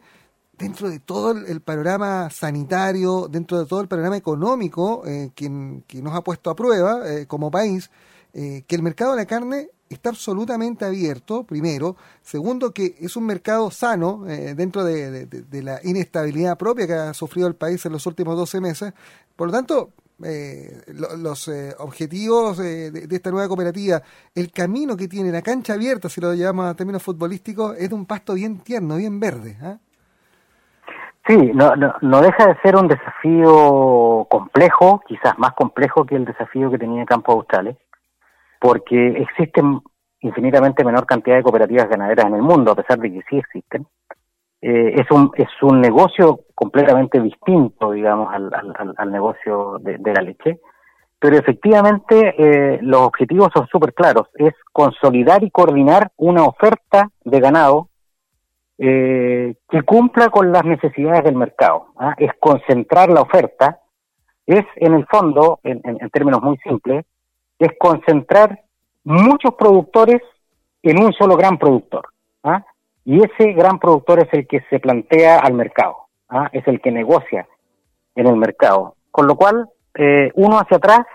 dentro 0.60 0.90
de 0.90 1.00
todo 1.00 1.32
el, 1.32 1.62
panorama 1.62 2.30
sanitario, 2.30 3.28
dentro 3.30 3.60
de 3.60 3.66
todo 3.66 3.82
el 3.82 3.88
panorama 3.88 4.18
económico 4.18 5.04
eh, 5.08 5.32
que, 5.34 5.50
nos 5.50 6.14
ha 6.14 6.22
puesto 6.22 6.50
a 6.50 6.56
prueba 6.56 7.10
eh, 7.10 7.26
como 7.26 7.50
país, 7.50 7.90
eh, 8.34 8.64
que 8.68 8.76
el 8.76 8.84
mercado 8.84 9.12
de 9.12 9.18
la 9.18 9.26
carne 9.26 9.70
está 9.90 10.10
absolutamente 10.10 10.86
abierto, 10.86 11.46
primero. 11.46 11.96
Segundo, 12.22 12.74
que 12.74 12.96
es 13.00 13.16
un 13.16 13.26
mercado 13.26 13.72
sano 13.72 14.24
dentro 14.24 14.84
de, 14.84 15.28
la 15.64 15.80
inestabilidad 15.84 16.60
propia 16.60 16.86
que 16.86 16.94
ha 16.94 17.14
sufrido 17.16 17.48
el 17.48 17.56
país 17.56 17.84
en 17.88 17.94
los 17.94 18.06
últimos 18.06 18.38
12 18.38 18.62
meses. 18.62 18.94
Por 19.36 19.48
lo 19.48 19.54
tanto, 19.54 19.94
los 20.20 21.50
objetivos 21.80 22.60
de, 22.60 23.08
esta 23.10 23.32
nueva 23.32 23.48
cooperativa, 23.48 24.04
el 24.36 24.52
camino 24.52 24.96
que 24.96 25.08
tiene, 25.08 25.32
la 25.32 25.42
cancha 25.42 25.74
abierta, 25.74 26.08
si 26.08 26.22
lo 26.22 26.36
llamamos 26.36 26.70
a 26.70 26.76
términos 26.76 27.02
futbolísticos, 27.02 27.76
es 27.80 27.90
de 27.90 27.96
un 27.96 28.06
pasto 28.06 28.36
bien 28.36 28.60
tierno, 28.60 28.98
bien 28.98 29.20
verde. 29.20 29.58
Sí, 31.28 31.52
no, 31.54 31.74
no, 32.02 32.22
deja 32.22 32.48
de 32.48 32.60
ser 32.62 32.76
un 32.76 32.88
desafío 32.88 34.26
complejo, 34.30 35.02
quizás 35.08 35.38
más 35.38 35.54
complejo 35.54 36.06
que 36.06 36.16
el 36.16 36.26
desafío 36.26 36.72
que 36.72 36.80
tenía 36.80 37.06
Campo 37.06 37.34
Australes, 37.34 37.78
porque 38.60 39.10
existen 39.10 39.80
infinitamente 40.22 40.84
menor 40.84 41.06
cantidad 41.06 41.36
de 41.38 41.44
cooperativas 41.44 41.90
ganaderas 41.90 42.26
en 42.26 42.36
el 42.36 42.42
mundo, 42.42 42.72
a 42.72 42.76
pesar 42.76 43.00
de 43.00 43.12
que 43.12 43.22
sí 43.30 43.38
existen. 43.38 43.86
Eh, 44.62 44.96
es, 45.00 45.10
un, 45.12 45.32
es 45.36 45.48
un 45.62 45.80
negocio 45.80 46.42
completamente 46.54 47.22
distinto, 47.22 47.92
digamos, 47.92 48.34
al, 48.34 48.52
al, 48.98 49.12
negocio 49.12 49.78
de, 49.80 49.98
la 50.14 50.22
leche, 50.22 50.60
pero 51.18 51.38
efectivamente 51.38 52.36
eh, 52.38 52.80
los 52.82 53.02
objetivos 53.02 53.52
son 53.54 53.68
súper 53.68 53.94
claros, 53.94 54.28
es 54.36 54.54
consolidar 54.74 55.44
y 55.44 55.52
coordinar 55.52 56.12
una 56.18 56.44
oferta 56.44 57.10
de 57.24 57.40
ganado 57.40 57.88
eh, 58.82 59.56
que 59.70 59.82
cumpla 59.82 60.30
con 60.30 60.54
las 60.54 60.64
necesidades 60.64 61.26
del 61.26 61.36
mercado. 61.36 61.88
¿ah? 61.98 62.16
Es 62.18 62.32
concentrar 62.40 63.10
la 63.10 63.22
oferta, 63.22 63.82
es 64.46 64.64
en 64.78 64.94
el 64.94 65.06
fondo, 65.08 65.60
en, 65.64 65.82
términos 66.12 66.42
muy 66.42 66.58
simples, 66.60 67.06
es 67.60 67.72
concentrar 67.78 68.62
muchos 69.04 69.54
productores 69.56 70.22
en 70.82 71.04
un 71.04 71.12
solo 71.12 71.36
gran 71.36 71.58
productor. 71.58 72.08
¿ah? 72.44 72.64
Y 73.04 73.22
ese 73.22 73.52
gran 73.52 73.80
productor 73.80 74.20
es 74.20 74.30
el 74.32 74.48
que 74.48 74.62
se 74.70 74.80
plantea 74.80 75.40
al 75.40 75.56
mercado, 75.56 75.98
¿ah? 76.30 76.50
es 76.54 76.66
el 76.66 76.80
que 76.80 76.92
negocia 76.92 77.50
en 78.16 78.28
el 78.28 78.38
mercado. 78.38 78.96
Con 79.12 79.28
lo 79.28 79.36
cual, 79.36 79.68
eh, 79.96 80.32
uno 80.36 80.58
hacia 80.58 80.78
atrás 80.78 81.06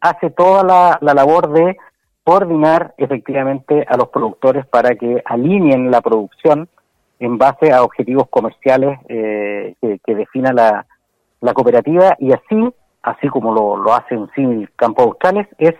hace 0.00 0.30
toda 0.30 0.98
la 0.98 1.14
labor 1.14 1.52
de 1.52 1.76
coordinar 2.24 2.94
efectivamente 2.96 3.84
a 3.86 3.98
los 3.98 4.08
productores 4.08 4.64
para 4.66 4.94
que 4.94 5.22
alineen 5.26 5.90
la 5.90 6.00
producción 6.00 6.70
en 7.22 7.38
base 7.38 7.72
a 7.72 7.84
objetivos 7.84 8.28
comerciales 8.28 8.98
eh, 9.08 9.76
que, 9.80 10.14
defina 10.14 10.52
la, 10.52 11.54
cooperativa 11.54 12.16
y 12.18 12.32
así, 12.32 12.74
así 13.02 13.28
como 13.28 13.54
lo, 13.54 13.76
lo 13.76 13.94
hace 13.94 14.16
en 14.16 14.28
sí 14.34 14.68
Campo 14.76 15.04
Australes, 15.04 15.46
es 15.58 15.74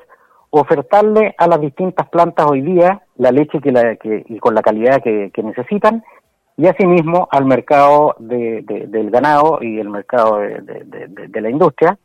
ofertarle 0.51 1.35
a 1.37 1.49
las 1.49 1.61
distintas 1.61 2.09
plantas 2.11 2.47
hoy 2.49 2.61
día 2.61 3.03
la 3.17 3.33
leche 3.33 3.61
que, 3.61 3.73
la, 3.73 3.97
que 3.97 4.25
y 4.29 4.39
con 4.39 4.55
la 4.55 4.63
calidad 4.63 5.03
que, 5.03 5.33
necesitan 5.43 6.05
y 6.57 6.69
asimismo 6.69 7.27
al 7.33 7.45
mercado 7.45 8.15
de, 8.21 8.63
del 8.63 9.11
ganado 9.11 9.59
y 9.63 9.81
el 9.81 9.89
mercado 9.89 10.39
de, 10.39 11.41
la 11.41 11.51
industria 11.51 11.99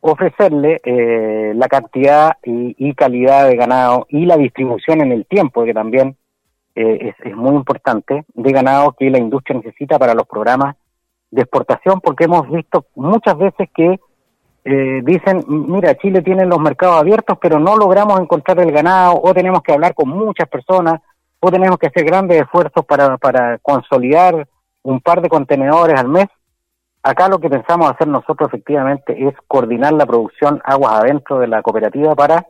ofrecerle 0.00 0.80
eh, 0.84 1.52
la 1.54 1.68
cantidad 1.68 2.32
y, 2.44 2.74
y, 2.76 2.94
calidad 2.94 3.48
de 3.48 3.56
ganado 3.56 4.06
y 4.10 4.26
la 4.26 4.36
distribución 4.36 5.00
en 5.00 5.12
el 5.12 5.24
tiempo 5.24 5.64
que 5.64 5.72
también 5.72 6.16
eh, 6.74 7.14
es, 7.22 7.36
muy 7.36 7.54
importante 7.54 8.24
de 8.32 8.52
ganado 8.52 8.92
que 8.92 9.10
la 9.10 9.18
industria 9.18 9.58
necesita 9.58 9.98
para 9.98 10.14
los 10.14 10.26
programas 10.26 10.76
de 11.30 11.42
exportación, 11.42 12.00
porque 12.00 12.24
hemos 12.24 12.50
visto 12.50 12.86
muchas 12.94 13.36
veces 13.36 13.68
que 13.74 14.00
eh, 14.64 15.00
dicen, 15.02 15.44
mira, 15.48 15.96
Chile 15.96 16.22
tiene 16.22 16.46
los 16.46 16.60
mercados 16.60 17.00
abiertos, 17.00 17.36
pero 17.40 17.58
no 17.58 17.76
logramos 17.76 18.20
encontrar 18.20 18.60
el 18.60 18.70
ganado, 18.70 19.20
o 19.22 19.34
tenemos 19.34 19.62
que 19.62 19.72
hablar 19.72 19.94
con 19.94 20.08
muchas 20.08 20.48
personas, 20.48 21.00
o 21.40 21.50
tenemos 21.50 21.78
que 21.78 21.88
hacer 21.88 22.04
grandes 22.04 22.40
esfuerzos 22.40 22.84
para, 22.86 23.18
para 23.18 23.58
consolidar 23.58 24.46
un 24.82 25.00
par 25.00 25.20
de 25.20 25.28
contenedores 25.28 25.98
al 25.98 26.08
mes. 26.08 26.28
Acá 27.02 27.28
lo 27.28 27.40
que 27.40 27.50
pensamos 27.50 27.90
hacer 27.90 28.06
nosotros 28.06 28.48
efectivamente 28.48 29.26
es 29.26 29.34
coordinar 29.48 29.92
la 29.92 30.06
producción 30.06 30.60
aguas 30.64 31.00
adentro 31.00 31.40
de 31.40 31.48
la 31.48 31.60
cooperativa 31.62 32.14
para 32.14 32.46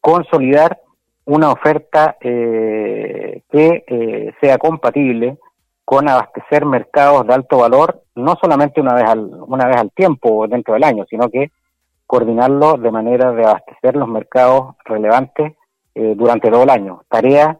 consolidar 0.00 0.80
una 1.24 1.50
oferta 1.50 2.16
eh, 2.20 3.42
que 3.50 3.84
eh, 3.86 4.32
sea 4.40 4.58
compatible 4.58 5.38
con 5.84 6.08
abastecer 6.08 6.64
mercados 6.64 7.26
de 7.26 7.34
alto 7.34 7.58
valor, 7.58 8.02
no 8.14 8.36
solamente 8.40 8.80
una 8.80 8.94
vez 8.94 9.04
al, 9.04 9.30
una 9.46 9.66
vez 9.66 9.76
al 9.76 9.90
tiempo 9.90 10.46
dentro 10.48 10.74
del 10.74 10.84
año, 10.84 11.04
sino 11.08 11.28
que 11.28 11.50
coordinarlo 12.06 12.76
de 12.76 12.90
manera 12.90 13.32
de 13.32 13.44
abastecer 13.44 13.96
los 13.96 14.08
mercados 14.08 14.74
relevantes 14.84 15.52
eh, 15.94 16.14
durante 16.16 16.50
todo 16.50 16.62
el 16.62 16.70
año. 16.70 17.02
Tarea 17.08 17.58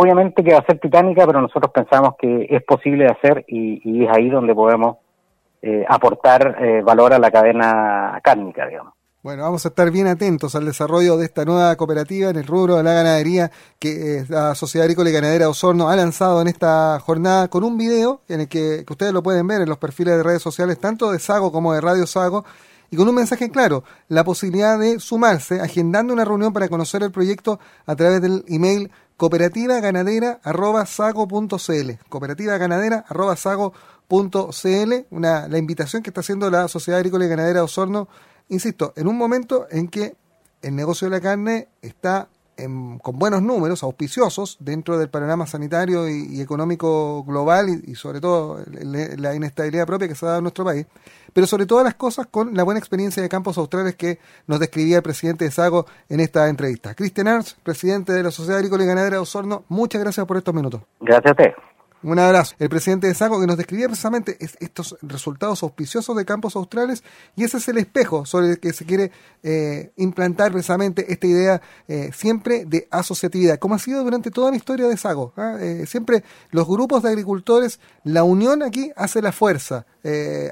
obviamente 0.00 0.42
que 0.42 0.52
va 0.52 0.58
a 0.58 0.66
ser 0.66 0.78
titánica, 0.78 1.26
pero 1.26 1.40
nosotros 1.40 1.72
pensamos 1.72 2.14
que 2.18 2.46
es 2.50 2.62
posible 2.64 3.04
de 3.04 3.10
hacer 3.10 3.44
y, 3.46 4.04
es 4.04 4.10
ahí 4.10 4.28
donde 4.28 4.54
podemos 4.54 4.98
eh, 5.62 5.84
aportar 5.88 6.56
eh, 6.60 6.82
valor 6.82 7.12
a 7.14 7.18
la 7.18 7.30
cadena 7.30 8.20
cárnica, 8.22 8.66
digamos. 8.66 8.94
Bueno, 9.24 9.42
vamos 9.44 9.64
a 9.64 9.68
estar 9.68 9.90
bien 9.90 10.06
atentos 10.06 10.54
al 10.54 10.66
desarrollo 10.66 11.16
de 11.16 11.24
esta 11.24 11.46
nueva 11.46 11.74
cooperativa 11.76 12.28
en 12.28 12.36
el 12.36 12.46
rubro 12.46 12.76
de 12.76 12.82
la 12.82 12.92
ganadería 12.92 13.50
que 13.78 14.18
eh, 14.18 14.26
la 14.28 14.54
Sociedad 14.54 14.84
Agrícola 14.84 15.08
y 15.08 15.14
Ganadera 15.14 15.48
Osorno 15.48 15.88
ha 15.88 15.96
lanzado 15.96 16.42
en 16.42 16.48
esta 16.48 17.00
jornada 17.00 17.48
con 17.48 17.64
un 17.64 17.78
video 17.78 18.20
en 18.28 18.42
el 18.42 18.48
que, 18.48 18.84
que 18.86 18.92
ustedes 18.92 19.14
lo 19.14 19.22
pueden 19.22 19.46
ver 19.46 19.62
en 19.62 19.70
los 19.70 19.78
perfiles 19.78 20.18
de 20.18 20.22
redes 20.22 20.42
sociales, 20.42 20.78
tanto 20.78 21.10
de 21.10 21.18
Sago 21.18 21.50
como 21.52 21.72
de 21.72 21.80
Radio 21.80 22.06
Sago, 22.06 22.44
y 22.90 22.96
con 22.96 23.08
un 23.08 23.14
mensaje 23.14 23.50
claro, 23.50 23.82
la 24.08 24.24
posibilidad 24.24 24.78
de 24.78 25.00
sumarse, 25.00 25.58
agendando 25.58 26.12
una 26.12 26.26
reunión 26.26 26.52
para 26.52 26.68
conocer 26.68 27.02
el 27.02 27.10
proyecto 27.10 27.58
a 27.86 27.96
través 27.96 28.20
del 28.20 28.44
email 28.46 28.90
cooperativa 29.16 29.80
ganadera 29.80 30.38
arroba 30.42 30.84
sago.cl 30.84 31.92
cooperativa 32.10 32.58
ganadera 32.58 33.06
arroba 33.08 33.36
sago.cl 33.36 34.92
una, 35.10 35.48
la 35.48 35.56
invitación 35.56 36.02
que 36.02 36.10
está 36.10 36.20
haciendo 36.20 36.50
la 36.50 36.68
Sociedad 36.68 36.98
Agrícola 36.98 37.24
y 37.24 37.28
Ganadera 37.28 37.60
de 37.60 37.64
Osorno, 37.64 38.06
insisto, 38.48 38.92
en 38.96 39.08
un 39.08 39.16
momento 39.16 39.66
en 39.70 39.88
que 39.88 40.14
el 40.62 40.74
negocio 40.74 41.08
de 41.08 41.16
la 41.16 41.20
carne 41.20 41.68
está 41.82 42.28
con 43.02 43.18
buenos 43.18 43.42
números, 43.42 43.82
auspiciosos, 43.82 44.58
dentro 44.60 44.96
del 44.96 45.08
panorama 45.08 45.46
sanitario 45.46 46.08
y, 46.08 46.40
económico 46.40 47.24
global 47.24 47.68
y, 47.84 47.94
sobre 47.96 48.20
todo 48.20 48.60
la 48.70 49.34
inestabilidad 49.34 49.86
propia 49.86 50.08
que 50.08 50.14
se 50.14 50.24
ha 50.24 50.28
dado 50.28 50.38
en 50.38 50.44
nuestro 50.44 50.64
país, 50.64 50.86
pero 51.32 51.46
sobre 51.46 51.66
todas 51.66 51.84
las 51.84 51.94
cosas 51.94 52.26
con 52.28 52.54
la 52.54 52.62
buena 52.62 52.78
experiencia 52.78 53.22
de 53.22 53.28
campos 53.28 53.58
australes 53.58 53.96
que 53.96 54.18
nos 54.46 54.60
describía 54.60 54.98
el 54.98 55.02
presidente 55.02 55.44
de 55.44 55.50
Sago 55.50 55.86
en 56.08 56.20
esta 56.20 56.48
entrevista. 56.48 56.94
Cristian 56.94 57.26
Ernst, 57.26 57.58
presidente 57.62 58.12
de 58.12 58.22
la 58.22 58.30
Sociedad 58.30 58.58
Agrícola 58.58 58.84
y 58.84 58.86
Ganadera 58.86 59.16
de 59.16 59.22
Osorno, 59.22 59.64
muchas 59.68 60.00
gracias 60.00 60.24
por 60.26 60.36
estos 60.36 60.54
minutos. 60.54 60.82
Gracias 61.00 61.32
a 61.32 61.34
ti. 61.34 61.73
Un 62.04 62.18
abrazo. 62.18 62.54
El 62.58 62.68
presidente 62.68 63.06
de 63.06 63.14
SACO 63.14 63.40
que 63.40 63.46
nos 63.46 63.56
describía 63.56 63.86
precisamente 63.86 64.36
estos 64.60 64.94
resultados 65.00 65.62
auspiciosos 65.62 66.14
de 66.14 66.26
campos 66.26 66.54
australes 66.54 67.02
y 67.34 67.44
ese 67.44 67.56
es 67.56 67.66
el 67.68 67.78
espejo 67.78 68.26
sobre 68.26 68.50
el 68.50 68.60
que 68.60 68.74
se 68.74 68.84
quiere 68.84 69.10
eh, 69.42 69.90
implantar 69.96 70.52
precisamente 70.52 71.10
esta 71.10 71.26
idea 71.26 71.62
eh, 71.88 72.10
siempre 72.14 72.66
de 72.66 72.86
asociatividad, 72.90 73.58
como 73.58 73.74
ha 73.74 73.78
sido 73.78 74.04
durante 74.04 74.30
toda 74.30 74.50
la 74.50 74.58
historia 74.58 74.86
de 74.86 74.98
SACO. 74.98 75.32
¿ah? 75.38 75.56
Eh, 75.58 75.86
siempre 75.86 76.24
los 76.50 76.68
grupos 76.68 77.02
de 77.02 77.08
agricultores, 77.08 77.80
la 78.04 78.22
unión 78.22 78.62
aquí 78.62 78.92
hace 78.96 79.22
la 79.22 79.32
fuerza. 79.32 79.86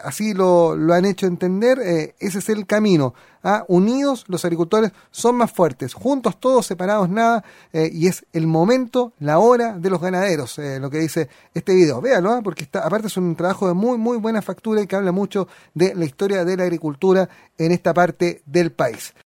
así 0.03 0.33
lo, 0.33 0.75
lo, 0.75 0.95
han 0.95 1.05
hecho 1.05 1.27
entender, 1.27 1.79
ese 2.19 2.39
es 2.39 2.49
el 2.49 2.67
camino. 2.67 3.13
¿ah? 3.43 3.67
Unidos 3.69 4.25
los 4.29 4.47
agricultores 4.47 4.93
son 5.11 5.37
más 5.37 5.53
fuertes, 5.53 5.93
juntos 5.93 6.41
todos, 6.41 6.65
separados 6.65 7.11
nada, 7.11 7.45
y 7.73 8.07
es 8.07 8.25
el 8.33 8.47
momento, 8.47 9.13
la 9.19 9.39
hora 9.39 9.79
de 9.79 9.91
los 9.91 10.01
ganaderos, 10.01 10.57
lo 10.57 10.89
que 10.89 10.99
dice 10.99 11.29
este 11.55 11.75
video. 11.75 12.01
Véanlo, 12.01 12.33
¿ah? 12.33 12.41
porque 12.43 12.65
está, 12.65 12.81
aparte 12.81 13.09
es 13.09 13.17
un 13.17 13.37
trabajo 13.37 13.69
de 13.69 13.75
muy, 13.75 13.99
muy 13.99 14.19
buena 14.19 14.43
factura 14.43 14.83
y 14.83 14.87
que 14.87 14.97
habla 14.97 15.13
mucho 15.13 15.49
de 15.75 15.95
la 15.95 16.05
historia 16.05 16.45
de 16.45 16.57
la 16.57 16.65
agricultura 16.65 17.29
en 17.59 17.73
esta 17.73 17.95
parte 17.95 18.43
del 18.47 18.73
país. 18.73 19.15